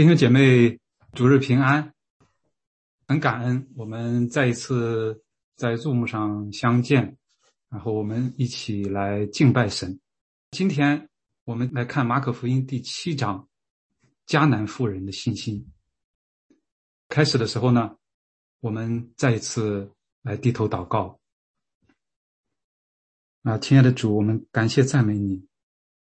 [0.00, 0.80] 弟兄姐妹，
[1.12, 1.92] 主日平安！
[3.06, 5.22] 很感恩我们再一次
[5.56, 7.18] 在 Zoom 上相见，
[7.68, 10.00] 然后我们一起来敬拜神。
[10.52, 11.10] 今天
[11.44, 13.46] 我们来看马可福音第七章，
[14.26, 15.70] 迦南妇人的信心。
[17.10, 17.94] 开始的时候呢，
[18.60, 19.92] 我们再一次
[20.22, 21.20] 来低头祷告。
[23.42, 25.46] 啊，亲爱的主，我们感谢赞美你，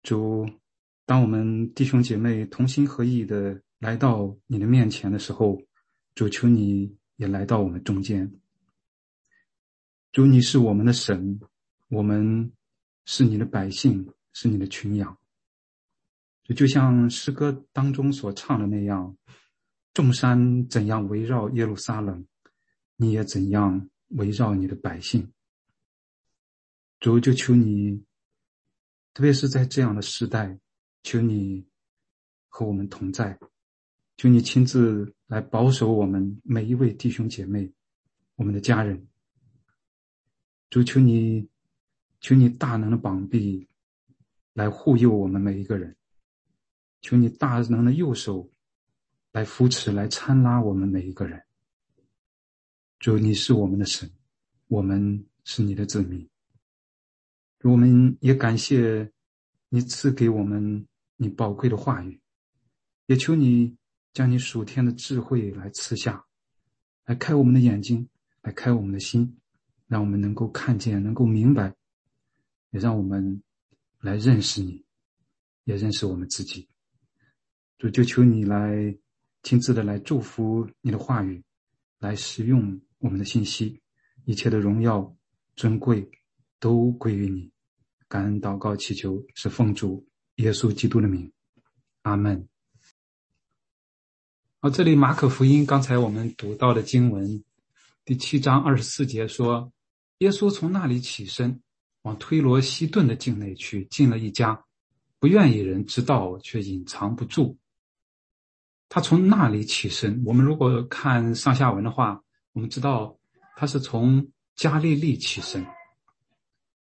[0.02, 0.50] 主。
[1.06, 3.62] 当我们弟兄姐妹同心合意的。
[3.78, 5.60] 来到你的面前的时候，
[6.14, 8.32] 主求你也来到我们中间。
[10.12, 11.40] 主，你是我们的神，
[11.88, 12.52] 我们
[13.04, 15.18] 是你的百姓，是你的群羊。
[16.44, 19.16] 就就像诗歌当中所唱的那样，
[19.92, 22.26] 众山怎样围绕耶路撒冷，
[22.96, 25.32] 你也怎样围绕你的百姓。
[27.00, 28.04] 主，就求你，
[29.12, 30.58] 特别是在这样的时代，
[31.02, 31.66] 求你
[32.48, 33.38] 和我们同在。
[34.16, 37.72] 求你亲自来保守我们每一位弟兄姐妹，
[38.36, 39.06] 我们的家人。
[40.70, 41.48] 主求你，
[42.20, 43.68] 求你大能的膀臂
[44.52, 45.96] 来护佑我们每一个人。
[47.00, 48.48] 求你大能的右手
[49.32, 51.42] 来扶持、来搀拉我们每一个人。
[53.00, 54.08] 主，你是我们的神，
[54.68, 56.26] 我们是你的子民。
[57.62, 59.10] 我们也感谢
[59.68, 62.20] 你赐给我们你宝贵的话语，
[63.06, 63.76] 也求你。
[64.14, 66.24] 将你属天的智慧来赐下，
[67.04, 68.08] 来开我们的眼睛，
[68.42, 69.36] 来开我们的心，
[69.88, 71.74] 让我们能够看见，能够明白，
[72.70, 73.42] 也让我们
[73.98, 74.84] 来认识你，
[75.64, 76.68] 也认识我们自己。
[77.76, 78.96] 主就求你来
[79.42, 81.42] 亲自的来祝福你的话语，
[81.98, 83.82] 来使用我们的信息，
[84.26, 85.12] 一切的荣耀
[85.56, 86.08] 尊贵
[86.60, 87.50] 都归于你。
[88.06, 91.32] 感恩祷告祈求是奉主耶稣基督的名，
[92.02, 92.48] 阿门。
[94.64, 97.44] 好，这里马可福音刚才我们读到的经文，
[98.02, 99.70] 第七章二十四节说，
[100.20, 101.60] 耶稣从那里起身，
[102.00, 104.64] 往推罗西顿的境内去，进了一家，
[105.18, 107.58] 不愿意人知道，却隐藏不住。
[108.88, 113.18] 他从那里起身，我们如果看上下文的话，我们知道
[113.56, 114.26] 他是从
[114.56, 115.60] 加利利起身，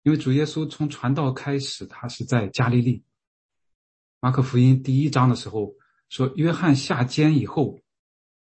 [0.03, 3.03] 因为主耶稣从传道开始，他是在加利利。
[4.19, 5.73] 马可福音第一章的时候。
[6.09, 7.79] 说约翰下监以后，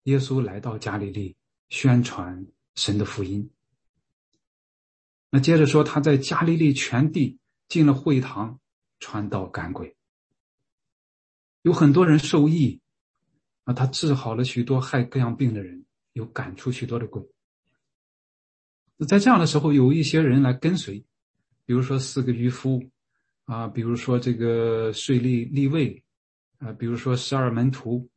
[0.04, 1.34] 耶稣来到加利利
[1.70, 3.50] 宣传神的福音。
[5.30, 7.38] 那接着说他在加利利全地
[7.68, 8.60] 进了会堂
[9.00, 9.96] 传道赶鬼，
[11.62, 12.80] 有很多人受益，
[13.64, 17.22] 啊，他治好了许多害各样病的人，有赶出许多的鬼。
[19.06, 21.04] 在这样的时候，有一些人来跟随，
[21.64, 22.82] 比如说四个渔夫，
[23.44, 26.02] 啊，比如说这个税吏立位。
[26.58, 28.10] 啊，比如说十二门徒，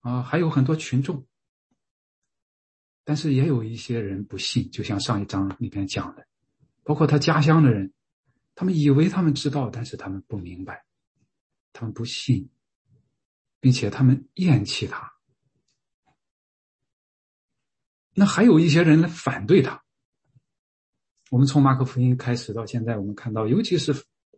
[0.00, 1.26] 啊，还有很多群众，
[3.04, 6.26] 但是也有一些人不信，就像上一章里边讲的，
[6.84, 7.92] 包括他家乡的人，
[8.54, 10.84] 他们以为他们知道，但是他们不明白，
[11.72, 12.48] 他们不信，
[13.60, 15.12] 并且他们厌弃他。
[18.14, 19.82] 那还有一些人来反对他。
[21.30, 23.92] 我们从马可福音开始到现在，我们看到，尤其是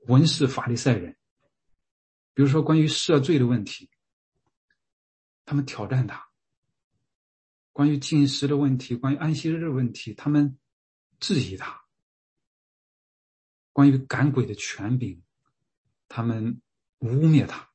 [0.06, 1.14] 文士法利赛人。
[2.36, 3.88] 比如说，关于赦罪的问题，
[5.46, 6.18] 他们挑战他；
[7.72, 10.58] 关于进食的问题，关于安息日的问题，他们
[11.18, 11.86] 质疑他；
[13.72, 15.22] 关于赶鬼的权柄，
[16.08, 16.60] 他们
[16.98, 17.70] 污蔑他；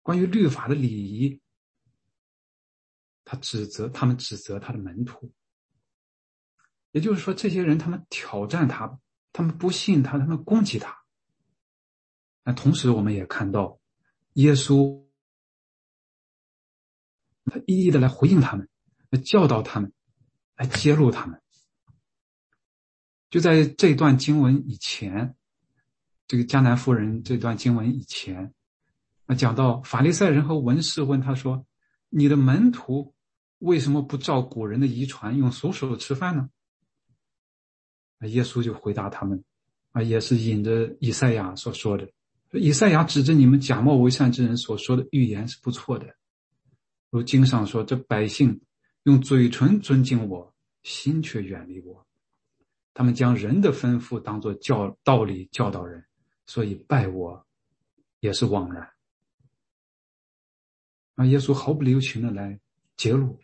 [0.00, 1.42] 关于律法的礼仪，
[3.22, 5.30] 他指责他们指责他的门徒。
[6.92, 8.98] 也就是说，这些人他们挑战他，
[9.30, 10.97] 他们不信他，他们攻击他。
[12.48, 13.78] 那同时，我们也看到，
[14.32, 15.04] 耶稣
[17.44, 18.66] 他一一的来回应他们，
[19.10, 19.92] 来教导他们，
[20.56, 21.42] 来揭露他们。
[23.28, 25.36] 就在这段经文以前，
[26.26, 28.54] 这个迦南妇人这段经文以前，
[29.26, 31.66] 那讲到法利赛人和文士问他说
[32.08, 33.14] ：“你的门徒
[33.58, 36.48] 为什么不照古人的遗传，用俗手吃饭呢？”，
[38.26, 39.44] 耶稣就回答他们，
[39.92, 42.10] 啊，也是引着以赛亚所说的。
[42.52, 46.16] 以赛亚指着你们假冒为善之人所说的预言是不错的，
[47.10, 48.58] 如经上说：“这百姓
[49.02, 52.06] 用嘴唇尊敬我，心却远离我。
[52.94, 56.02] 他们将人的吩咐当作教道理教导人，
[56.46, 57.46] 所以拜我
[58.20, 58.88] 也是枉然。”
[61.16, 62.58] 啊，耶稣毫不留情的来
[62.96, 63.38] 揭露。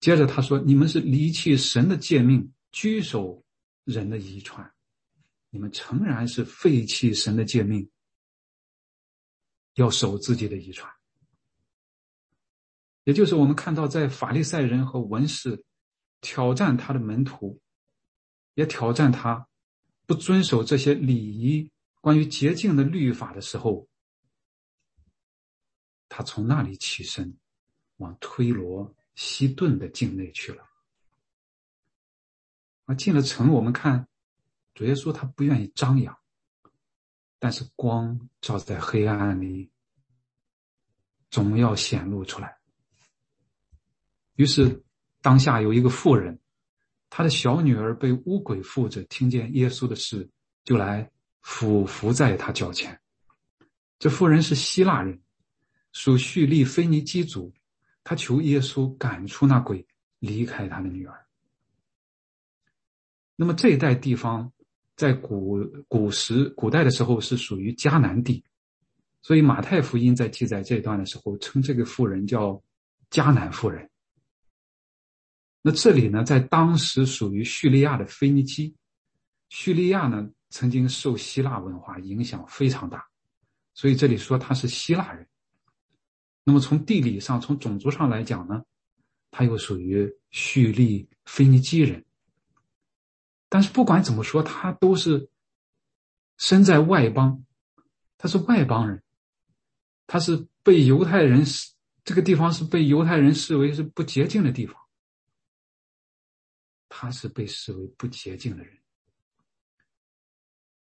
[0.00, 3.44] 接着他说：“你们是离弃神的诫命，居守
[3.84, 4.68] 人的遗传。”
[5.56, 7.90] 你们诚然是废弃神的诫命，
[9.72, 10.92] 要守自己的遗传。
[13.04, 15.64] 也就是我们看到，在法利赛人和文士
[16.20, 17.58] 挑战他的门徒，
[18.52, 19.48] 也挑战他
[20.04, 21.70] 不遵守这些礼仪、
[22.02, 23.88] 关于洁净的律法的时候，
[26.10, 27.34] 他从那里起身，
[27.96, 30.68] 往推罗、西顿的境内去了。
[32.84, 34.06] 啊，进了城，我们看
[34.76, 36.14] 主耶稣他不愿意张扬，
[37.38, 39.70] 但是光照在黑暗里，
[41.30, 42.58] 总要显露出来。
[44.34, 44.84] 于是，
[45.22, 46.38] 当下有一个妇人，
[47.08, 50.28] 她的小女儿被巫鬼附着，听见耶稣的事，
[50.62, 53.00] 就来俯伏在他脚前。
[53.98, 55.22] 这妇人是希腊人，
[55.92, 57.50] 属叙利腓尼基族，
[58.04, 59.86] 她求耶稣赶出那鬼，
[60.18, 61.26] 离开他的女儿。
[63.36, 64.52] 那么这一带地方，
[64.96, 68.42] 在古古时古代的时候是属于迦南地，
[69.20, 72.62] 所以马太福音在记载这一段的时候，称这个妇人叫
[73.10, 73.90] 迦南妇人。
[75.60, 78.74] 那这里呢，在当时属于叙利亚的腓尼基，
[79.50, 83.06] 叙利亚呢曾经受希腊文化影响非常大，
[83.74, 85.28] 所以这里说他是希腊人。
[86.42, 88.64] 那么从地理上、从种族上来讲呢，
[89.30, 92.02] 他又属于叙利腓尼基人。
[93.56, 95.30] 但是不管怎么说，他都是
[96.36, 97.42] 身在外邦，
[98.18, 99.02] 他是外邦人，
[100.06, 101.72] 他是被犹太人视
[102.04, 104.76] 这个地方是被犹太人视为是不洁净的地方。
[106.90, 108.78] 他是被视为不洁净的人，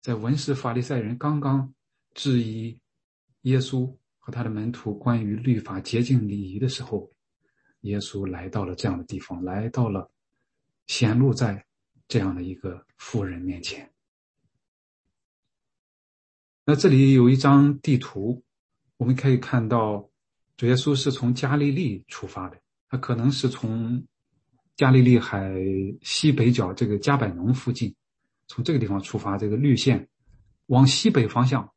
[0.02, 1.74] 在文士法利赛人刚刚
[2.16, 2.78] 质疑
[3.44, 7.10] 耶稣和他的门徒关于律法洁净礼仪的时候，
[7.84, 10.12] 耶稣来到了这样的地方，来到了
[10.88, 11.66] 显露在
[12.07, 13.92] 这样的一个富人面前。
[16.65, 18.44] 那这里有一张地图，
[18.98, 20.09] 我们可以看到，
[20.56, 24.06] 主耶稣是从加利利出发的，他可能是从。
[24.75, 25.51] 加利利海
[26.04, 27.95] 西北角这个加百农附近，
[28.48, 30.07] 从这个地方出发，这个绿线
[30.68, 31.74] 往西北方向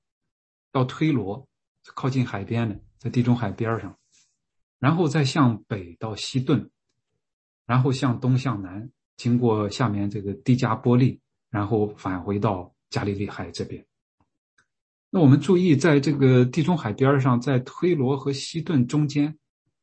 [0.71, 1.49] 到推罗，
[1.95, 3.99] 靠近海边的，在地中海边上，
[4.79, 6.71] 然后再向北到西顿，
[7.65, 8.91] 然后向东向南，
[9.21, 11.21] 经过下面这个迪加波利，
[11.51, 13.85] 然后返回到加利利海这边。
[15.11, 19.39] 那我们注意，在这个地中海边上，在推罗和西顿中间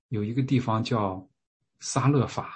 [0.07, 1.30] 有一个地方叫
[1.80, 2.51] 撒勒法。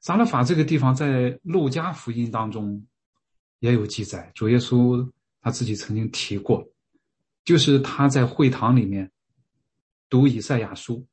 [0.00, 2.86] 撒勒法这个地方在路加福音当中
[3.58, 5.06] 也有记载，主耶稣
[5.42, 6.66] 他自己曾经提过，
[7.44, 9.12] 就是他在会堂里面
[10.08, 11.06] 读以赛亚书，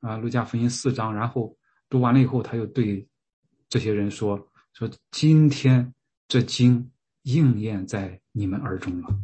[0.00, 1.54] 啊，路加福音四章，然后
[1.92, 3.06] 读完了以后，他又对
[3.68, 5.92] 这些人说：“说今天
[6.26, 6.90] 这经
[7.24, 9.14] 应验在你们耳中了。”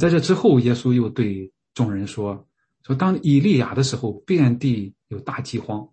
[0.00, 2.44] 在这之后，耶稣又对众人说
[2.82, 5.88] ：“说当以利亚的时候，遍地有大饥荒。”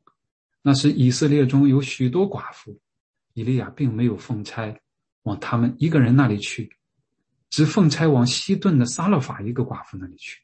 [0.63, 2.75] 那时以色列中有许多寡妇，
[3.35, 4.75] 以利亚并没有奉差
[5.21, 6.75] 往他们一个人那里去，
[7.51, 10.41] 只奉差往西顿的撒勒法一个寡妇那里去。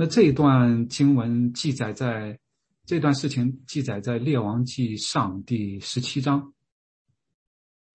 [0.00, 2.38] 那这一段经文记载在
[2.86, 6.54] 这段事情记载在列王记上第十七章。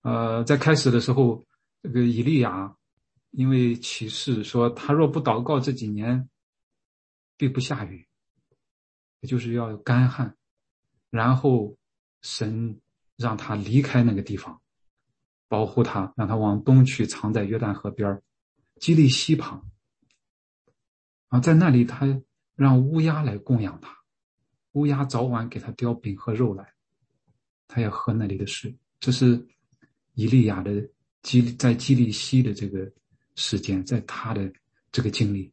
[0.02, 1.46] 呃，在开始的时候，
[1.82, 2.76] 这个以利亚
[3.32, 6.30] 因为启示说，他若不祷告这几年，
[7.38, 8.06] 必不下雨。
[9.22, 10.36] 就是要有干旱，
[11.10, 11.78] 然后
[12.22, 12.82] 神
[13.16, 14.62] 让他离开那个地方，
[15.48, 18.22] 保护他，让他往东去，藏在约旦河边
[18.82, 19.66] 基利西旁。
[21.34, 22.06] 啊，在那里他
[22.54, 23.92] 让乌鸦来供养他，
[24.74, 26.72] 乌鸦早晚给他叼饼和肉来，
[27.68, 28.78] 他要喝那里的水。
[29.00, 29.44] 这是
[30.14, 30.88] 以利亚的
[31.24, 32.94] 基在基利西的这个
[33.34, 34.54] 时间，在他的
[34.92, 35.52] 这个经历，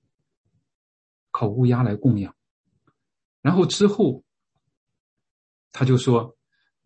[1.31, 2.37] 靠乌鸦来供养。
[3.41, 4.23] 然后之后，
[5.73, 6.37] 他就说：“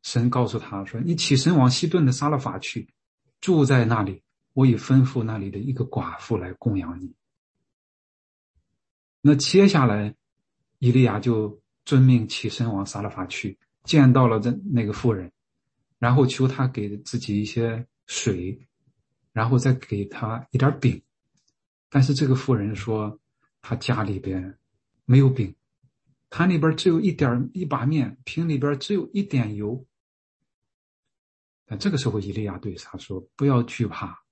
[0.03, 2.95] 神告诉他说，你起身往西顿的撒勒法去，
[3.41, 4.23] 住在那里。
[4.53, 7.13] 我已吩咐那里的一个寡妇来供养你。”
[9.26, 10.14] 那接下来，
[10.81, 15.33] 以利亚就遵命起身往撒勒法去，见到了这那个妇人，
[15.99, 18.69] 然后求他给自己一些水，
[19.33, 21.00] 然后再给他一点饼。
[21.88, 23.19] 但是这个妇人说，
[23.62, 24.59] 他家里边
[25.07, 25.54] 没有饼。
[26.28, 29.87] 坛里边只有一点一把面，瓶里边只有一点油。
[31.64, 34.23] 但这个时候，伊利亚对他说：“不要惧怕，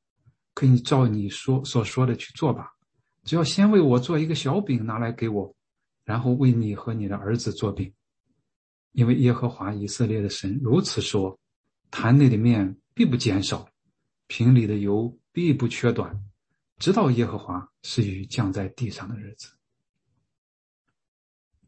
[0.53, 2.77] 可以照你说所说的去做吧。
[3.25, 5.55] 只要先为我做一个小饼拿来给我，
[6.05, 7.93] 然后为你和你的儿子做饼。
[8.93, 11.39] 因为耶和华以色列的神如此说：
[11.91, 13.69] 坛内的面必不减少，
[14.27, 16.23] 瓶里的油必不缺短，
[16.79, 19.49] 直到耶和华使雨降在地上的日子。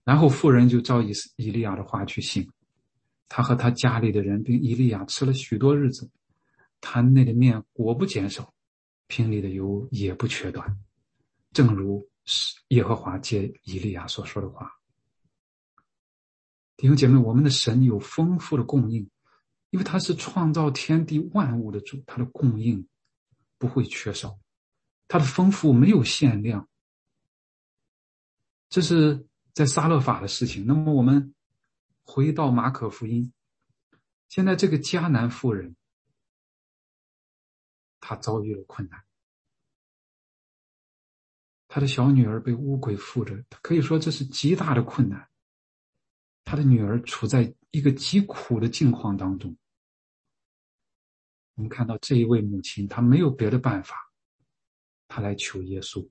[0.03, 2.47] 然后妇人就照以以利亚的话去行，
[3.27, 6.11] 他和他家里的人并以利亚吃了许多日子，
[6.83, 8.53] 坛内的面果不减少，
[9.07, 10.79] 瓶里的油也不缺短，
[11.55, 12.07] 正如
[12.69, 14.71] 耶和华借以利亚所说的话。
[16.77, 19.09] 弟兄姐妹，我们的神有丰富的供应，
[19.71, 22.87] 因为他是创造天地万物的主，他的供应
[23.57, 24.39] 不会缺少，
[25.09, 26.69] 他的丰富没有限量。
[28.69, 29.27] 这是。
[29.55, 31.33] 在撒勒法的事情，那么我们
[32.03, 33.33] 回到马可福音，
[34.29, 35.77] 现在这个迦南妇人，
[38.01, 39.05] 她遭遇了困难，
[41.75, 45.29] 他的小女儿被乌鬼附着，可以说这是极大的困难。
[46.45, 49.57] 他的女儿处在一个极苦的境况当中。
[51.57, 53.97] 我们看到这一位母亲，她没有别的办法，
[55.09, 56.09] 她来求耶稣。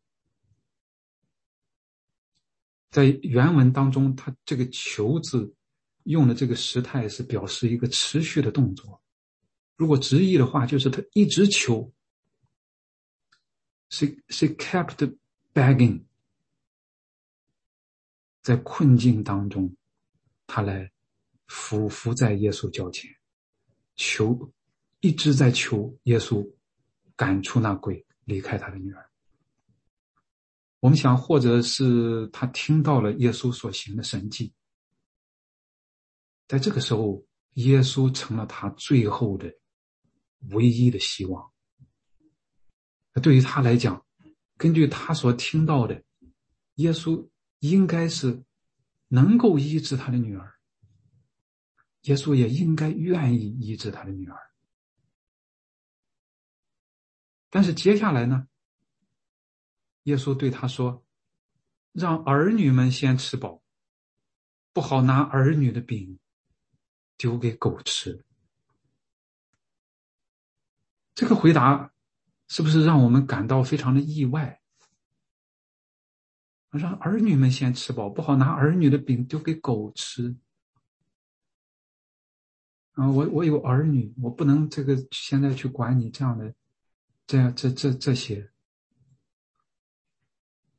[2.92, 5.56] 在原文当中，他这个“求”字
[6.04, 9.02] 用的这个时态是表示一个持续的动作。
[9.78, 11.94] 如果直译的话，就是他一直求。
[13.92, 15.18] She she kept
[15.54, 16.04] begging，
[18.42, 19.76] 在困境当中，
[20.48, 20.92] 他来
[21.48, 23.10] 伏伏在耶稣脚前，
[23.96, 24.52] 求，
[25.02, 26.52] 一直在求耶稣
[27.16, 29.10] 赶出那鬼，离开他的女儿。
[30.80, 34.54] 我们想，或者是他听到了耶稣所行的神迹，
[36.48, 39.54] 在这个时候，耶稣成了他最后的
[40.50, 41.52] 唯一的希望。
[43.22, 44.04] 对于他来讲，
[44.64, 46.02] 根据他所听到的，
[46.76, 47.28] 耶稣
[47.60, 48.46] 应该是
[49.10, 50.58] 能够医治他的女儿，
[52.04, 54.40] 耶稣也应该愿意医治他的女儿。
[57.50, 58.48] 但是接下来呢？
[60.04, 61.04] 耶稣对他说
[61.92, 63.62] ：“让儿女们先吃饱，
[64.72, 66.18] 不好拿儿女的饼
[67.18, 68.24] 丢给狗吃。”
[71.14, 71.93] 这个回答
[72.54, 74.62] 是不是让我们感到非常的意外？
[76.70, 80.36] 让儿女们先吃饱，不好拿儿女的饼丢给狗吃。
[82.92, 86.54] 啊，我我有儿女，我不能这个现在去管你这样的，
[87.26, 88.52] 这样这这这些。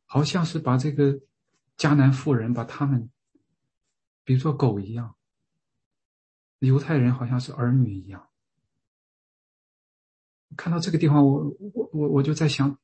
[0.04, 1.20] 好像是把这个
[1.76, 3.10] 迦南妇人把他们
[4.22, 5.16] 比作狗一样，
[6.60, 8.28] 犹太人好像是儿女一样。
[10.56, 12.78] 看到这个地方，我我我我就在想，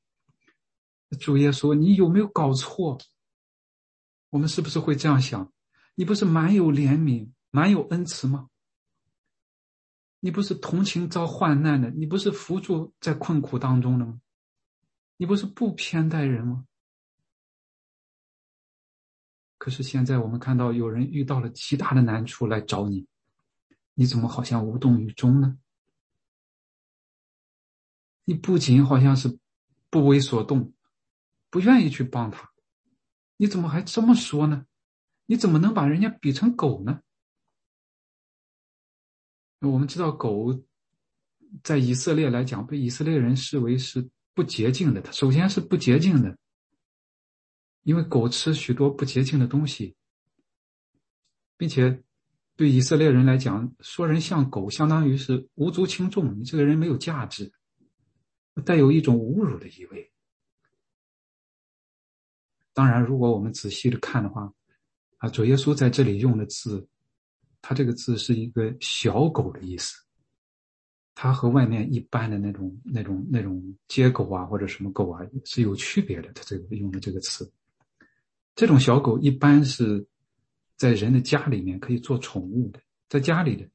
[1.19, 2.99] 主耶稣，你有没有搞错？
[4.31, 5.53] 我们是不是会这样想？
[5.95, 8.49] 你不是满有怜悯、满有恩慈吗？
[10.21, 11.91] 你不是同情遭患难的？
[11.91, 14.21] 你不是扶助在困苦当中的吗？
[15.17, 16.67] 你不是不偏待人吗？
[19.59, 23.07] 可是现在我们看到有人遇到了极大的难处来找你，
[23.95, 25.59] 你怎么好像无动于衷呢？
[28.25, 29.39] 你不仅好像是
[29.89, 30.73] 不为所动，
[31.51, 32.51] 不愿意去帮他，
[33.37, 34.67] 你怎么还这么说呢？
[35.27, 37.01] 你怎么能把人家比成狗呢？
[39.61, 40.65] 我们知道狗
[41.63, 46.37] 在以色列来讲，被以色列人视为是不洁净的，它首先是不洁净的。
[47.83, 49.97] 因为狗吃许多不洁净的东西，
[51.57, 52.03] 并且
[52.57, 57.53] 对以色列人来讲，说人像狗，相当于是无足轻重，你这个人没有价值，
[58.63, 60.11] 带有一种侮辱的意味。
[62.73, 64.53] 当然，如果我们仔细的看的话，
[65.19, 66.89] 啊，主耶稣在这里用的字，
[67.61, 69.95] 他这个字是一个小狗的意思，
[71.15, 76.33] 它和外面一般的那种、那种、那种街狗啊或者什么狗啊是有区别的。
[76.33, 77.53] 他这个用的这个词。
[78.55, 80.07] 这种小狗一般是
[80.77, 83.69] 在人的家里面可以做宠物的，在家里的。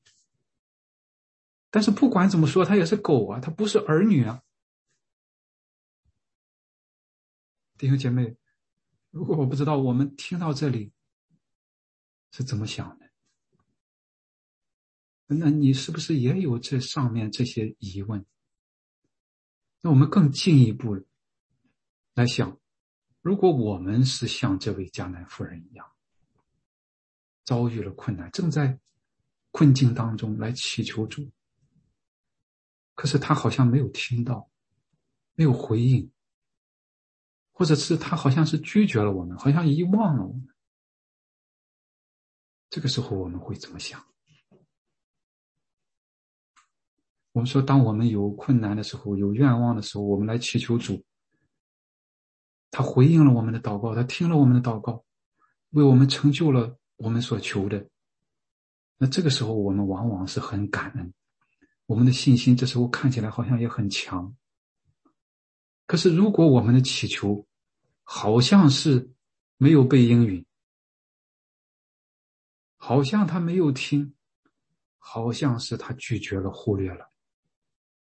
[1.70, 4.42] 但是不管怎么说，它也是狗啊，它不是儿女啊。
[7.78, 8.38] 弟兄姐妹，
[9.12, 10.94] 如果我不知道，我们听到这里
[12.32, 13.06] 是怎么想的？
[15.28, 18.26] 那你是不是也有这上面这些疑问？
[19.82, 21.06] 那我们更进一步
[22.14, 22.60] 来想。
[23.22, 25.92] 如果我们是像这位迦南夫人一样，
[27.44, 28.80] 遭遇了困难，正在
[29.50, 31.30] 困境当中来祈求主，
[32.94, 34.50] 可是他好像没有听到，
[35.34, 36.12] 没有回应，
[37.58, 40.46] 或者是他好像是拒绝了我们，好像遗忘了我们。
[42.70, 44.04] 这个时候我们会怎么想？
[47.32, 51.02] 我们说，当我们有困难的时候，有愿望的时候，我们来祈求主。
[52.72, 55.06] 他回应了我们的祷告，他听了我们的祷告，
[55.70, 57.90] 为我们成就了我们所求的。
[58.98, 61.14] 那这个时候，我们往往是很感恩，
[61.86, 64.36] 我们的信心这时候看起来好像也很强。
[65.86, 67.48] 可是，如果我们的祈求
[68.04, 69.14] 好像是
[69.58, 70.44] 没有被应允，
[72.76, 74.16] 好像他没有听，
[74.98, 77.12] 好像是他拒绝了、忽略了，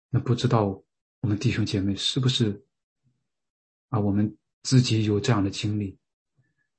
[0.10, 0.84] 那不知道
[1.22, 2.64] 我们弟兄姐妹是不是
[3.90, 4.00] 啊？
[4.00, 5.98] 我们自己有这样的经历，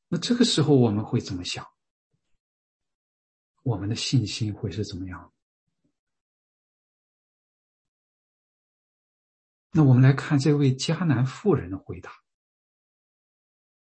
[0.06, 1.66] 那这个时候我们会怎么想？
[3.64, 5.33] 我们的信心会是怎么样？
[9.76, 12.12] 那我们来看这位迦南妇人的回答。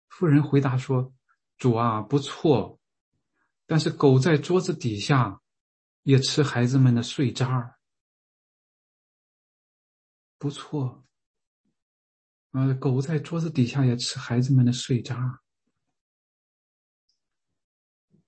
[0.08, 1.12] 妇人回答说
[1.58, 2.80] ：“主啊，不错，
[3.66, 5.38] 但是狗在桌子底下
[6.02, 7.78] 也吃孩子们的碎渣儿。
[10.38, 11.04] 不错，
[12.52, 15.42] 啊，狗在桌子底下也吃孩子们的碎渣。”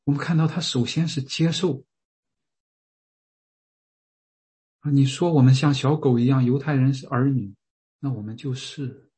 [0.05, 1.83] 我们看到他首先是接受
[4.90, 7.54] 你说我们像小狗一样，犹太人是儿女，
[8.00, 9.11] 那我们就是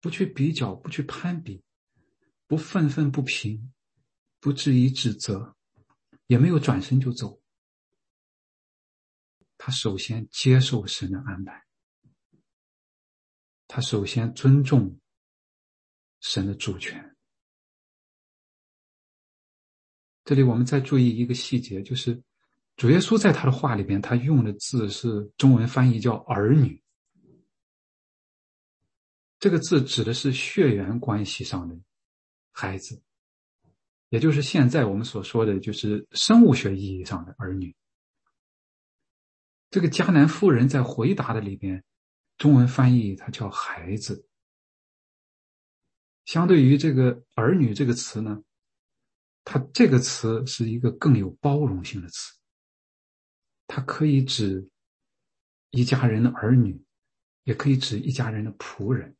[0.00, 1.62] 不去比较，不去攀比，
[2.46, 3.72] 不愤愤不平，
[4.40, 5.56] 不质疑指责，
[6.26, 7.40] 也没有转身就走。
[9.56, 11.64] 他首先接受神的安排，
[13.66, 14.98] 他首先尊重
[16.20, 17.16] 神的主权。
[20.24, 22.22] 这里我们再注意一个细节，就是
[22.76, 26.82] 主耶稣在他的话里边，他用的字是中文翻译叫“儿女”。
[29.38, 31.78] 这个字指的是血缘关系上的
[32.50, 33.00] 孩子，
[34.08, 37.74] 也就是现在我们所说的就是生物学意义上的儿女。
[39.70, 41.84] 这个迦南妇人在回答的里边，
[42.38, 44.26] 中文翻译它叫“孩子”。
[46.26, 48.42] 相对于这个“儿女”这个词呢？
[49.44, 52.34] 它这个词是一个更有包容性的词，
[53.66, 54.68] 它可以指
[55.70, 56.84] 一家人的儿女，
[57.44, 59.16] 也可以指一家人的仆人。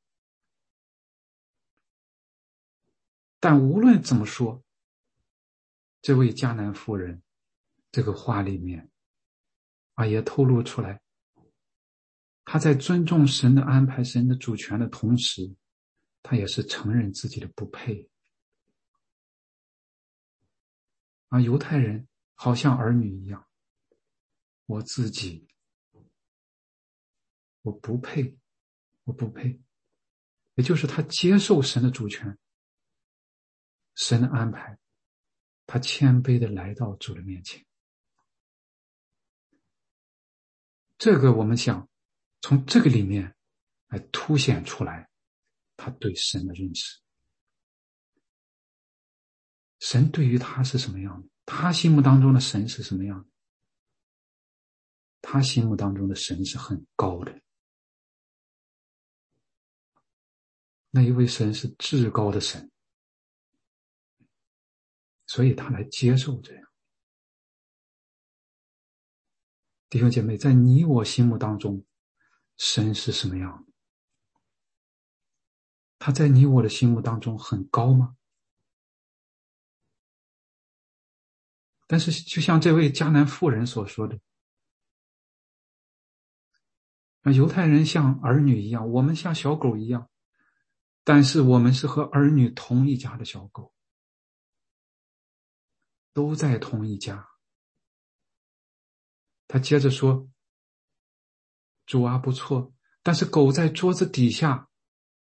[3.40, 4.62] 但无论怎么说，
[6.00, 7.22] 这位迦南妇人
[7.90, 8.90] 这个话里面
[9.94, 11.00] 啊，也透露出来，
[12.44, 15.54] 他在尊重神的安排、神的主权的同时，
[16.22, 18.08] 他也是承认自己的不配。
[21.28, 23.46] 啊，犹太人好像儿女一样，
[24.66, 25.46] 我自己
[27.62, 28.36] 我不配，
[29.04, 29.60] 我不配，
[30.54, 32.38] 也就是他接受神的主权，
[33.94, 34.78] 神的安排，
[35.66, 37.64] 他谦卑的来到主的面前。
[40.96, 41.88] 这个我们想
[42.40, 43.36] 从这个里面
[43.88, 45.10] 来凸显出来，
[45.76, 47.00] 他对神的认识。
[49.80, 51.28] 神对于他是什么样的？
[51.44, 53.28] 他心目当中的神是什么样的？
[55.26, 57.40] 他心目当中的神是很高的，
[60.90, 62.70] 那一位神是至高的神，
[65.26, 66.62] 所以他来接受这样。
[69.88, 71.84] 弟兄姐妹，在你我心目当中，
[72.58, 73.72] 神是什么样的？
[75.98, 78.16] 他在你我的心目当中很高吗？
[81.86, 84.18] 但是，就像这位迦南妇人所说的，
[87.24, 90.08] 啊，犹太人像儿女一样，我们像小狗一样，
[91.02, 93.74] 但是我们是和儿女同一家的小狗，
[96.12, 97.28] 都在同一家。
[99.48, 100.28] 他接着说
[101.86, 104.68] ：“主啊，不错，但是狗在桌子底下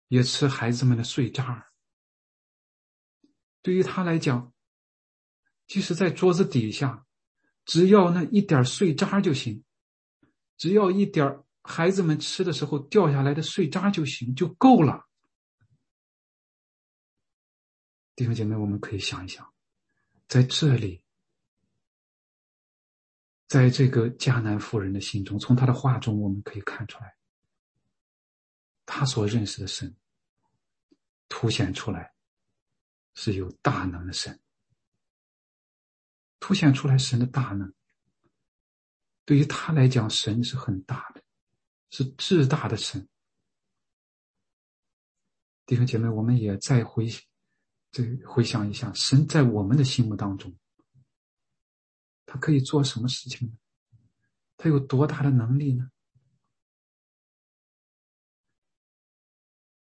[0.09, 1.71] 也吃孩子们的碎渣
[3.63, 4.53] 对于他来讲。”
[5.69, 7.07] 即使在桌子底下，
[7.65, 9.65] 只要那一点碎渣就行，
[10.59, 15.09] 只要一点孩子们吃的时候掉下来的碎渣就行，就够了。
[18.15, 19.55] 弟兄姐妹，我们可以想一想，
[20.29, 21.03] 在这里，
[23.49, 27.17] 在这个迦南妇人的心中，从她的话中我们可以看出来，
[28.85, 29.97] 他所认识的神，
[31.29, 32.13] 凸显出来
[33.15, 34.39] 是有大能的神。
[36.39, 37.73] 凸显出来神的大能，
[39.25, 41.22] 对于他来讲，神是很大的，
[41.93, 43.07] 是至大的神。
[45.67, 47.07] 弟兄姐妹，我们也再回
[47.93, 50.53] 这回想一下，神在我们的心目当中，
[52.27, 53.55] 他可以做什么事情呢？
[54.57, 55.91] 他有多大的能力呢？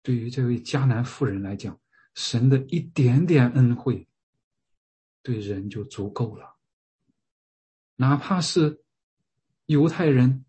[0.01, 1.79] 对于这位迦南妇人来讲，
[2.15, 4.07] 神的一点点恩惠，
[5.21, 6.57] 对人就足够了。
[7.95, 8.83] 哪怕是
[9.67, 10.43] 犹太人，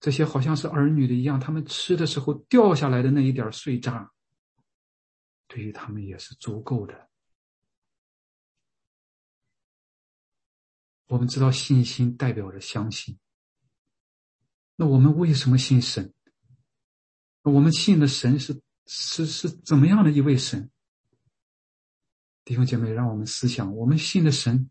[0.00, 4.12] 这些好像是儿女的一样，他们吃的时候掉下来的那一点碎渣，
[5.46, 7.08] 对于他们也是足够的。
[11.08, 13.18] 我们知道信心代表着相信。
[14.76, 16.14] 那我们为什么信神？
[17.42, 20.70] 我们信的神是是是怎么样的一位神？
[22.44, 24.70] 弟兄姐妹，让我们思想：我们信的神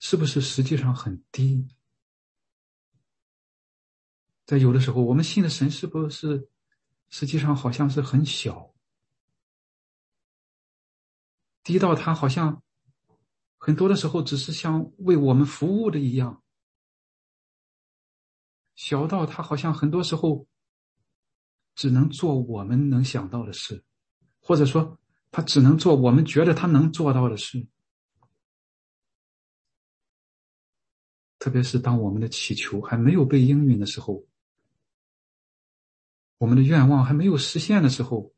[0.00, 1.66] 是不是实际上很低？
[4.48, 6.48] 在有的时候，我们信的神是不是
[7.10, 8.74] 实际上好像是很小，
[11.62, 12.62] 低到他好像？
[13.58, 16.42] 很多的时候，只是像为我们服务的一样，
[18.74, 20.46] 小到他好像很多时候
[21.74, 23.84] 只能做我们能想到的事，
[24.40, 24.98] 或者说
[25.30, 27.68] 他只能做我们觉得他能做到的事。
[31.38, 34.24] 特别是当我们的祈求还没有被应允的时候，
[36.38, 38.32] 我们的愿望还没有实现的时候，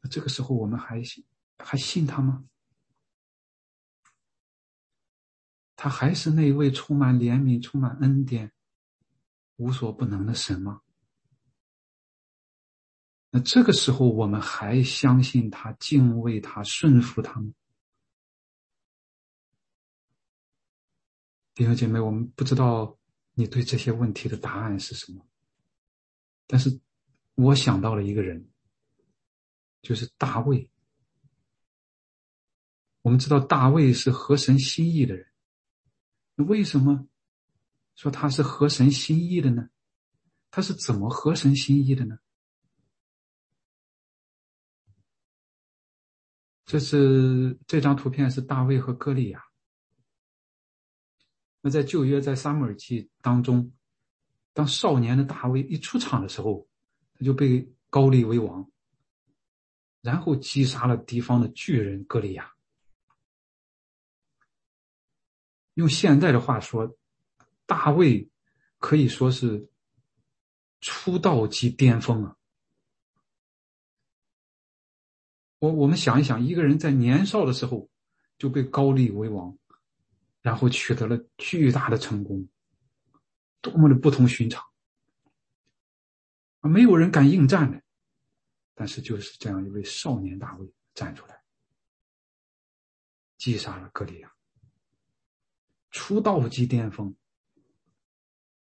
[0.00, 1.24] 那这个时候我们还信
[1.58, 2.44] 还信他吗？
[5.76, 8.52] 他还是那位充满怜悯、充满恩典、
[9.56, 10.82] 无所不能的神吗？
[13.30, 17.52] 那这个时候，我们还相信他、敬畏他、顺服他吗？
[21.54, 22.98] 弟兄姐妹，我们不知道
[23.34, 25.26] 你对这些问题的答案是什么，
[26.46, 26.80] 但是
[27.34, 28.50] 我想到了一个人，
[29.80, 30.68] 就是大卫。
[33.02, 35.26] 我们知道大卫是合神心意的人。
[36.34, 37.08] 那为什么
[37.94, 39.68] 说他是合神心意的呢？
[40.50, 42.18] 他是怎么合神心意的呢？
[46.64, 49.44] 这是这张图片是大卫和歌利亚。
[51.60, 53.72] 那在旧约在撒母耳记当中，
[54.52, 56.68] 当少年的大卫一出场的时候，
[57.22, 58.70] 就被高丽为王，
[60.00, 62.52] 然后击杀了敌方的巨人歌利亚。
[65.74, 66.98] 用现代的话说，
[67.64, 68.28] 大卫
[68.78, 69.70] 可以说是
[70.80, 72.36] 出道即巅峰啊！
[75.58, 77.88] 我我们想一想，一个人在年少的时候
[78.36, 79.56] 就被高丽为王，
[80.40, 82.48] 然后取得了巨大的成功，
[83.60, 84.62] 多么的不同寻常
[86.62, 86.70] 啊！
[86.70, 87.82] 没有人敢应战的，
[88.74, 91.42] 但是就是这样一位少年大卫站出来，
[93.36, 94.32] 击杀了哥利亚。
[95.90, 97.14] 出道即巅峰，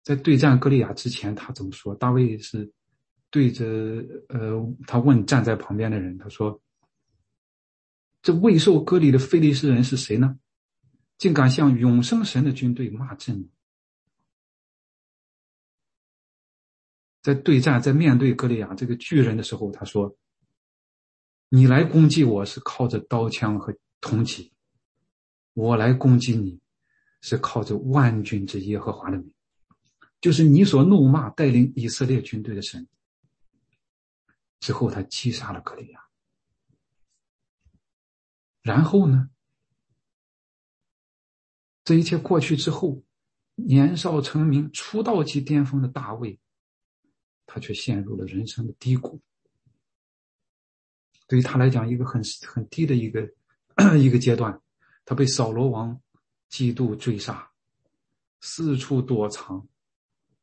[0.02, 1.94] 在对战哥利亚之前，他怎么说？
[1.94, 2.70] 大卫是
[3.30, 3.64] 对着
[4.28, 6.61] 呃，他问站在旁边的人，他说
[8.20, 10.38] ：“这未受割礼的非利士人是谁呢？
[11.16, 13.48] 竟敢向永生神的军队骂阵？”
[17.24, 20.16] 在对战，在面对歌利亚这个巨人的时候，他说
[21.48, 24.52] ：“你来攻击我是靠着刀枪和铜戟，
[25.54, 26.60] 我来攻击你。”
[27.26, 29.32] 是靠着万军之耶和华的名，
[30.20, 32.87] 就是你所怒骂带领以色列军队的神。
[34.60, 36.04] 之后，他击杀了格利亚。
[38.60, 39.30] 然后呢？
[41.82, 43.02] 这一切过去之后，
[43.54, 46.38] 年少成名、出道即巅峰的大卫，
[47.55, 49.21] 他却陷入了人生的低谷。
[51.29, 53.21] 对于他来讲，一个很很低的一个
[53.97, 54.61] 一个阶段，
[55.05, 56.01] 他被扫罗王。
[56.51, 57.51] 嫉妒追杀，
[58.40, 59.67] 四处躲藏，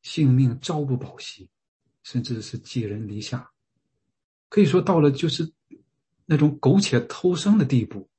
[0.02, 1.50] 性命朝不保夕，
[2.04, 3.50] 甚至是寄人篱下，
[4.50, 5.54] 可以说到了就是
[6.26, 8.10] 那种苟且偷生的地步。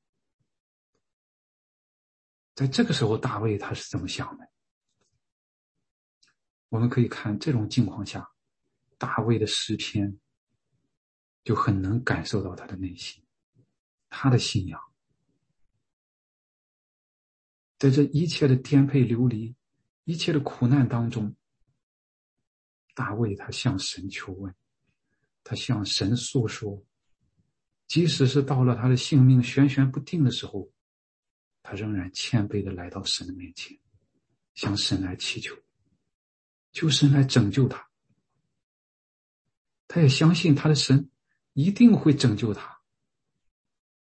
[2.54, 4.48] 在这个时候，大卫他是怎么想的？
[6.70, 8.26] 我们可以看这种境况下，
[9.02, 10.16] 大卫的诗篇
[11.42, 13.20] 就很能感受到他的内心，
[14.08, 14.80] 他的信仰。
[17.78, 19.56] 在这一切的颠沛流离、
[20.04, 21.34] 一切的苦难当中，
[22.94, 24.54] 大卫他向神求问，
[25.42, 26.80] 他向神诉说，
[27.88, 30.70] 即使是到了他的性命悬悬不定的时候，
[31.64, 33.76] 他仍然谦卑的来到神的面前，
[34.54, 35.56] 向神来祈求，
[36.70, 37.90] 求神来拯救他。
[39.94, 41.10] 他也相信他的神
[41.52, 42.80] 一定会拯救他，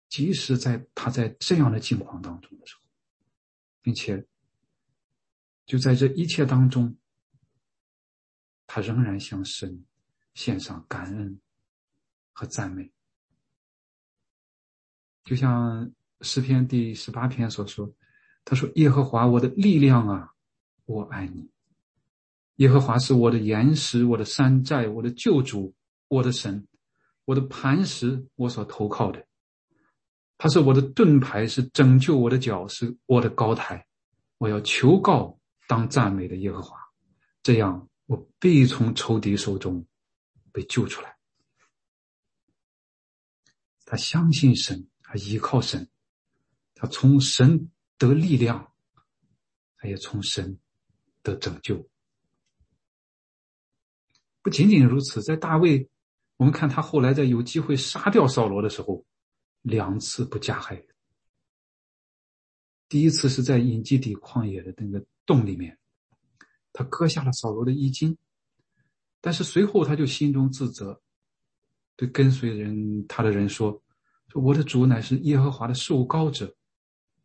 [0.10, 2.82] 即使在他在这样的境况当中的时候。
[3.82, 4.24] 并且，
[5.66, 6.96] 就在这一切当中，
[8.68, 9.84] 他仍然向神
[10.36, 11.42] 献上感恩、
[12.32, 12.94] 和赞美。
[15.24, 15.92] 就像
[16.22, 17.92] 诗篇第十八篇所说
[18.46, 20.32] ：“他说，耶和华我的力量啊，
[20.86, 21.50] 我爱你。
[22.62, 25.74] 耶和华是我的岩石，我的山寨，我的救主，
[26.08, 26.68] 我的神，
[27.26, 29.26] 我的磐石，我所投靠的。
[30.38, 33.88] 他是我的盾牌，是拯救我的脚，是我的高台。
[34.38, 36.78] 我要求告当赞美的耶和华，
[37.42, 39.84] 这样我必从仇敌手中
[40.52, 41.18] 被救出来。
[43.86, 45.90] 他相信神。”他依靠神，
[46.74, 48.72] 他从神得力量，
[49.76, 50.58] 他也从神
[51.22, 51.91] 得拯救。
[54.42, 55.88] 不仅仅如此，在大卫，
[56.38, 59.06] 我们看他后来在有机会杀掉扫罗的时候，
[59.62, 60.84] 两次不加害。
[62.90, 65.78] 第一次是在隐基底旷野的那个洞里面，
[66.74, 68.18] 他割下了扫罗的衣襟，
[69.22, 71.02] 但是随后他就心中自责，
[71.96, 73.82] 对跟随人他的人说。
[74.28, 76.56] 说我的主乃是耶和华的受膏者，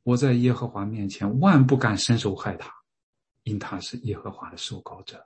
[0.03, 2.69] 我在耶和华面前万不敢伸手害他，
[3.45, 5.25] 因他是耶和华的受膏者。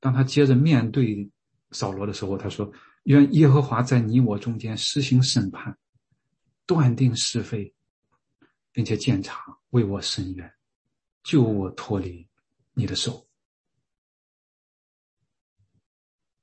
[0.00, 1.28] 当他接着面对
[1.72, 2.70] 扫罗的时候，他说
[3.04, 5.76] ：“愿耶和华在你我中间施行审判，
[6.66, 7.72] 断定是非，
[8.72, 10.50] 并且检查，为我伸冤，
[11.22, 12.26] 救我脱离
[12.74, 13.26] 你的手。”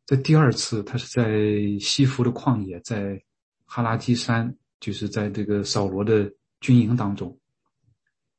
[0.05, 3.23] 在第二次，他是在西弗的旷野，在
[3.65, 7.39] 哈拉基山，就是在这个扫罗的军营当中。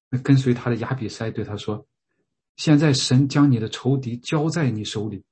[0.09, 1.85] 那跟随他的亚比塞对他说
[2.57, 5.25] ：“现在神将你的仇敌交在你手里，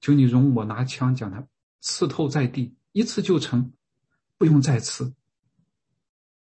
[0.00, 1.46] 求你容我拿枪将他
[1.80, 3.72] 刺透在地，一次就成，
[4.38, 5.12] 不用再刺。”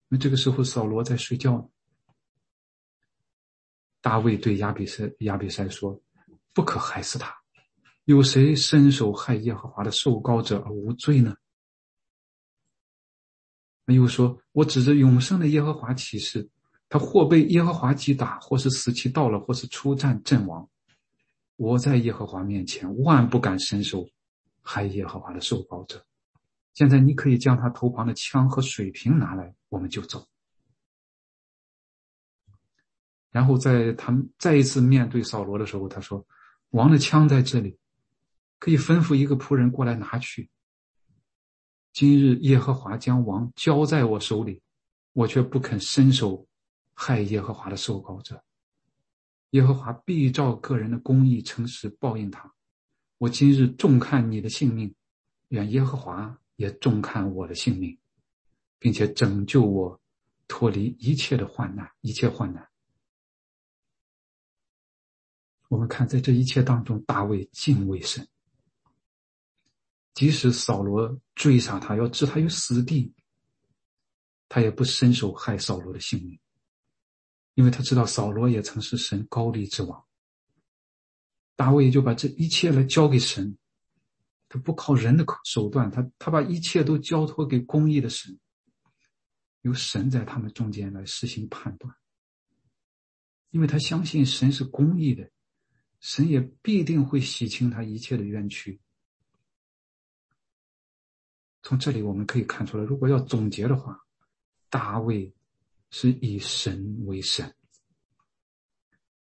[0.08, 1.70] 那这个时候，扫罗在睡觉。
[4.00, 6.00] 大卫对亚比塞亚比塞说
[6.54, 7.36] ：“不可害死他。”
[8.06, 11.36] 有谁伸手害耶和华的受膏者而无罪呢？
[13.86, 16.48] 又说：“我指着永生的耶和华起誓，
[16.88, 20.68] 他或被耶和华击打，或是死期到了，或是出战阵亡。
[21.56, 24.08] 我在耶和华面前万不敢伸手
[24.62, 26.04] 害耶和华的受膏者。
[26.74, 30.26] 现在你可以将他头旁的枪和水瓶拿来，我们就走。”
[33.30, 36.24] 然后在他们再一次面对扫罗的时候，他说
[36.70, 37.78] ：“王的枪在这里。”
[38.58, 40.48] 可以吩咐一个仆人过来拿去。
[41.92, 44.62] 今日耶和华将王交在我手里，
[45.12, 46.46] 我却不肯伸手
[46.96, 48.42] 害耶和华的受膏者。
[49.50, 52.52] 耶和华必照个人的公义诚实报应他。
[53.18, 54.92] 我今日重看你的性命，
[55.48, 57.96] 愿耶和华也重看我的性命，
[58.78, 60.00] 并且拯救我
[60.48, 62.68] 脱离一切的患难，一切患难。
[65.68, 68.26] 我们看，在这一切当中，大卫敬畏神。
[70.14, 73.12] 即使扫罗追杀他，要置他于死地，
[74.48, 76.38] 他也不伸手害扫罗的性命，
[77.56, 80.04] 因为他知道扫罗也曾是神高丽之王。
[81.56, 83.56] 大卫就把这一切来交给神，
[84.46, 88.38] 他不靠人的手段，他他把一切都交托给公义的神，
[89.62, 91.96] 由神在他们中间来实行判断，
[93.48, 95.30] 因为他相信神是公义的，
[95.98, 98.78] 神也必定会洗清他一切的冤屈。
[101.62, 103.98] 从这里我们可以看出来，如果要总结的话，
[104.68, 105.34] 大卫
[105.90, 107.54] 是以神为神，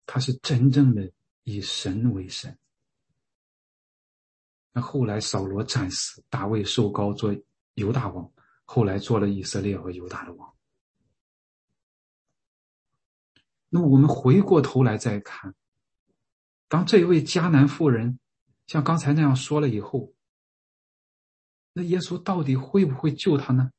[0.06, 1.12] 他是真正的
[1.44, 2.58] 以神为神。
[4.72, 7.36] 那后来扫罗战死，大卫受高做
[7.76, 8.32] 犹大王，
[8.66, 10.56] 后来做了以色列和犹大的王。
[13.70, 15.54] 那么我们回过头来再看，
[16.68, 18.20] 当这一位迦南妇人
[18.68, 20.14] 像刚才那样说了以后。
[21.78, 23.70] 那耶稣到底会不会救他呢？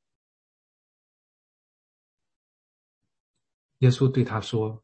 [3.79, 4.83] 耶稣对他说：“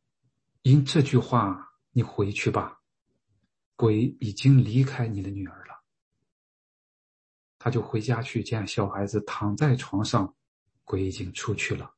[0.63, 2.83] 因这句话，你回去吧，
[3.75, 5.83] 鬼已经离开你的女儿了。”
[7.59, 10.35] 他就回家去见小孩子躺在床上，
[10.85, 11.95] 鬼已经出去了。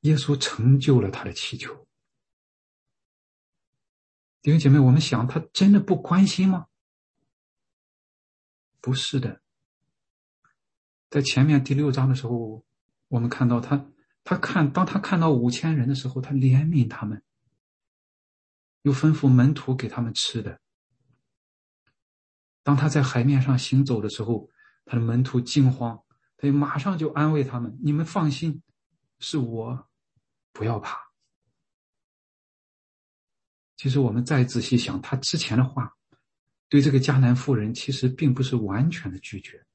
[0.00, 1.86] 耶稣成就了他的祈求。
[4.42, 6.66] 弟兄姐妹，我们想，他真的不关心吗？
[8.80, 9.42] 不是的，
[11.10, 12.64] 在前面第六章的时候，
[13.08, 13.86] 我们看到他，
[14.30, 17.20] 他看当他看到五千人的时候，他怜悯他们，
[18.82, 20.60] 又吩咐门徒给他们吃的。
[22.62, 24.48] 当他在海面上行走的时候，
[24.84, 26.00] 他的门徒惊慌，
[26.36, 28.62] 他就马上就安慰他们：“你们放心，
[29.18, 29.88] 是我，
[30.52, 31.10] 不要怕。”
[33.76, 35.92] 其实我们再仔细想他之前的话。
[36.68, 39.66] 对这个迦南妇人其实并不是完全的拒绝，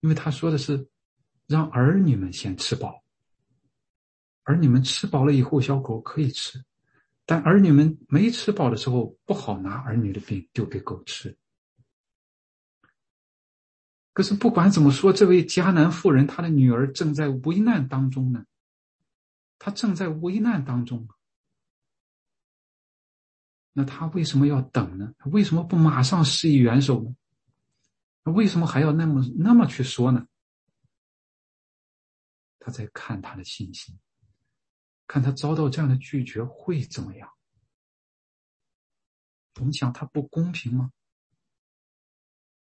[0.00, 0.90] 因为他说的是
[1.48, 3.02] 让儿女们先吃饱，
[4.42, 6.62] 儿女们吃饱了以后，小狗可以吃，
[7.24, 11.36] 但儿女们没吃饱的时候，不好拿儿女的饼丢给狗吃。
[14.12, 18.44] 可是不管怎么说，这位迦南妇人，她的女儿正在危难当中呢。
[19.58, 21.08] 她正在危难当中，
[23.72, 25.14] 那她为什么要等呢？
[25.26, 28.32] 为什么不马上施以援手呢？
[28.32, 30.26] 为什么还要那么那么去说呢？
[32.58, 33.98] 他在看他的信心，
[35.06, 37.30] 看他遭到这样的拒绝会怎么样？
[39.60, 40.92] 我们想他不公平吗？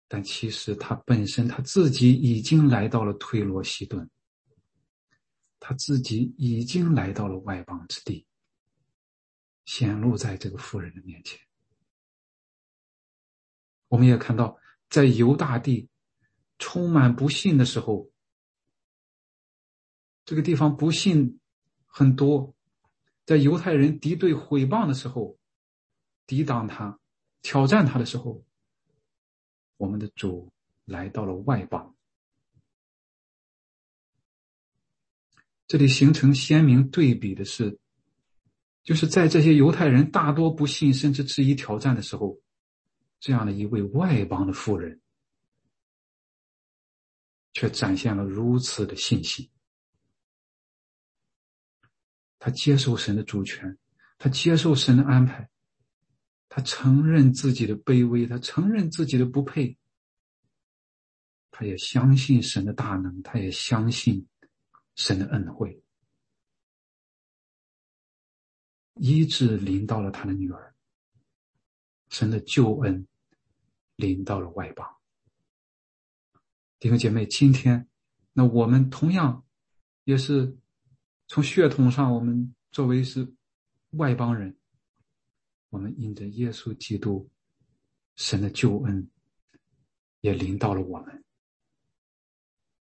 [0.07, 4.09] 但其实他本身他自己已经来到了推罗西顿，
[5.59, 8.25] 他自己已经来到了外邦之地，
[9.65, 11.39] 显露在这个妇人的面前。
[13.87, 14.57] 我们也看到，
[14.89, 15.87] 在犹大地
[16.57, 18.09] 充满不幸的时候，
[20.29, 21.39] 这个地方不幸
[21.87, 22.53] 很多，
[23.25, 25.39] 在犹太人敌对毁谤的时候，
[26.27, 26.99] 抵挡他、
[27.41, 28.45] 挑战他的时候。
[29.77, 30.51] 我们的主
[30.85, 31.95] 来到了外邦，
[35.65, 37.79] 这里形成鲜明对比的是，
[38.83, 42.39] 就是在这些犹太人大多不信甚至质疑挑战的时候，
[43.19, 45.01] 这样的一位外邦的妇人，
[47.51, 49.49] 却展现了如此的信心。
[52.39, 53.77] 他接受神的主权，
[54.17, 55.49] 他接受神的安排。
[56.51, 59.77] 他承认自己的卑微，他承认自己的不配，
[61.51, 64.27] 他也相信神的大能，他也相信
[64.95, 65.83] 神的恩惠，
[68.95, 70.73] 医治临到了他的女儿，
[72.09, 73.07] 神的救恩
[73.95, 74.89] 临到了外邦。
[76.79, 77.87] 弟兄姐妹，今天
[78.33, 79.45] 那我们同样
[80.03, 80.57] 也是
[81.29, 83.31] 从血统上，我们作为是
[83.91, 84.57] 外邦人。
[85.69, 87.29] 我们因着耶稣基督，
[88.15, 89.07] 神的救恩
[90.21, 91.23] 也临到了我们。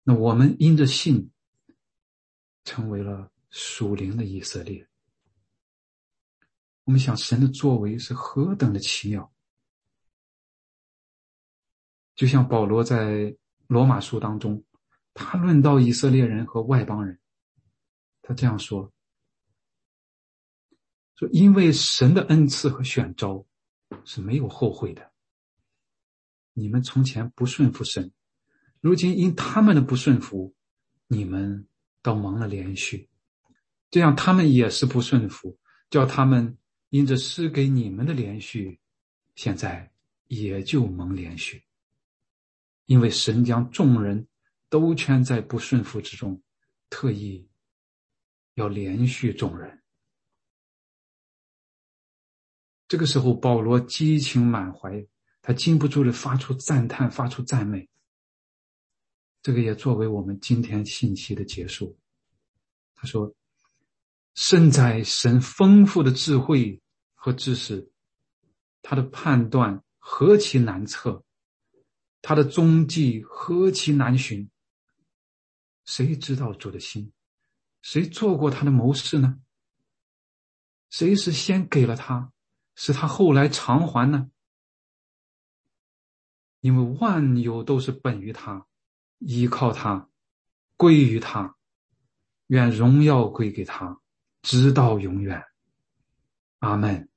[0.02, 1.30] 那我们因着信，
[2.64, 4.86] 成为了属灵的以色列。
[6.84, 9.32] 我们想，神的作为是何等的奇妙！
[12.14, 13.34] 就像保罗在
[13.68, 14.62] 罗马书当中，
[15.14, 17.18] 他论到以色列人和外邦人，
[18.26, 18.90] 他这样说。
[21.16, 23.46] 说，因为神的恩赐和选召
[24.04, 25.12] 是没有后悔的。
[26.54, 28.10] 你们从前不顺服神，
[28.80, 30.54] 如今因他们的不顺服，
[31.06, 31.68] 你们
[32.02, 33.08] 倒蒙了连续。
[33.90, 35.56] 这样，他们也是不顺服，
[35.90, 36.58] 叫他们
[36.90, 38.80] 因着施给你们的连续，
[39.36, 39.92] 现在
[40.26, 41.62] 也就蒙连续。
[42.86, 44.26] 因为神将众人
[44.68, 46.42] 都圈在不顺服之中，
[46.90, 47.48] 特意
[48.54, 49.82] 要连续众人。
[52.86, 55.06] 这个时候，保罗激情满怀，
[55.42, 57.88] 他禁不住的发出赞叹，发出赞美。
[59.42, 61.98] 这个也作为我们今天信息的结束。
[62.94, 63.34] 他说
[64.34, 66.80] ：“胜在神丰富的智慧
[67.14, 67.90] 和知识，
[68.82, 71.24] 他的判断何其难测，
[72.22, 74.48] 他的踪迹何其难寻。
[75.84, 77.12] 谁知道主的心？
[77.84, 79.38] 谁做过他的谋士呢？
[80.88, 82.32] 谁是先给了他？”
[82.76, 84.30] 是他后来偿还呢？
[86.60, 88.66] 因为万有都是本于他，
[89.18, 90.08] 依靠他，
[90.78, 91.56] 归于他，
[92.46, 94.00] 愿荣耀归给他，
[94.40, 95.44] 直到永远。
[96.60, 97.10] 阿门。